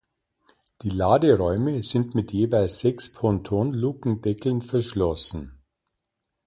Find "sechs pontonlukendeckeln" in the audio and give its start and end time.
2.79-4.63